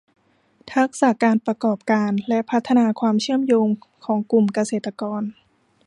[0.71, 3.67] ทักษะการประกอบการและพัฒนาความเชื่อมโยง
[4.05, 5.21] ของกลุ่มเกษตรกร